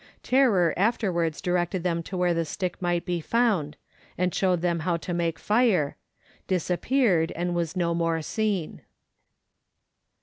Tarrer 0.23 0.73
afterwards 0.77 1.41
directed 1.41 1.83
them 1.83 2.01
to 2.01 2.17
where 2.17 2.33
the 2.33 2.43
stick 2.43 2.81
might 2.81 3.05
be 3.05 3.21
found, 3.21 3.77
and 4.17 4.33
showed 4.33 4.61
them 4.61 4.79
how 4.79 4.97
to 4.97 5.13
make 5.13 5.37
fire; 5.37 5.95
disappeared, 6.47 7.31
and 7.35 7.53
was 7.53 7.75
no 7.75 7.93
more 7.93 8.23
seen. 8.23 8.81